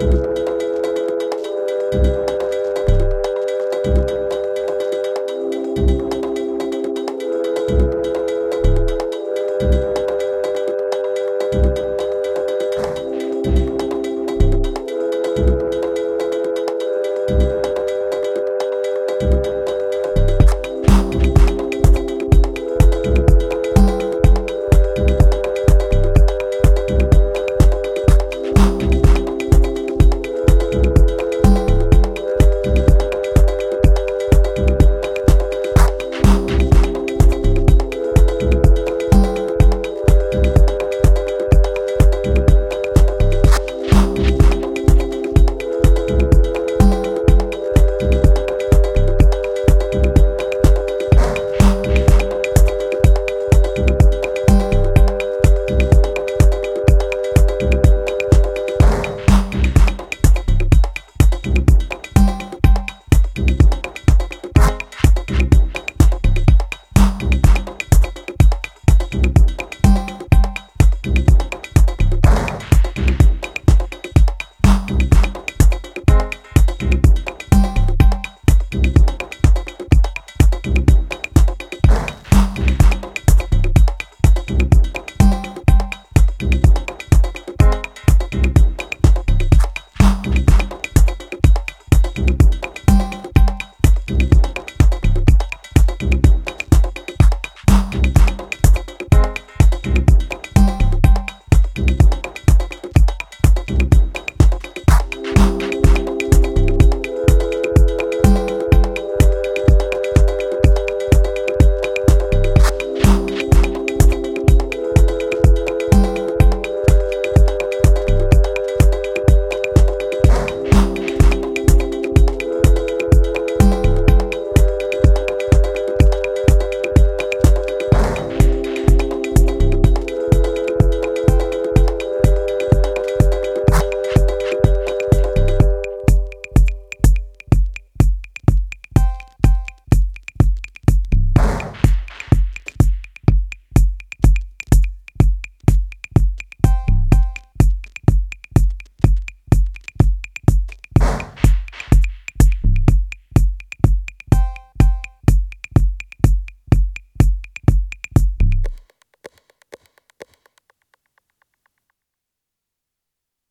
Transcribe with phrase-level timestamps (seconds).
[0.00, 0.37] you